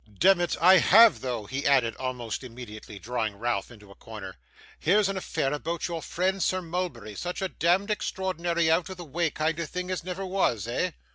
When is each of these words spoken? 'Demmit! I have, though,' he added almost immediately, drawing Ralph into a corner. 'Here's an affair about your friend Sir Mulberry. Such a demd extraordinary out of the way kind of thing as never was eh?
'Demmit! 0.11 0.57
I 0.59 0.79
have, 0.79 1.21
though,' 1.21 1.45
he 1.45 1.63
added 1.63 1.95
almost 1.97 2.43
immediately, 2.43 2.97
drawing 2.97 3.37
Ralph 3.37 3.69
into 3.69 3.91
a 3.91 3.93
corner. 3.93 4.33
'Here's 4.79 5.09
an 5.09 5.15
affair 5.15 5.53
about 5.53 5.87
your 5.87 6.01
friend 6.01 6.41
Sir 6.41 6.59
Mulberry. 6.59 7.13
Such 7.13 7.39
a 7.39 7.49
demd 7.49 7.91
extraordinary 7.91 8.71
out 8.71 8.89
of 8.89 8.97
the 8.97 9.05
way 9.05 9.29
kind 9.29 9.59
of 9.59 9.69
thing 9.69 9.91
as 9.91 10.03
never 10.03 10.25
was 10.25 10.67
eh? 10.67 10.89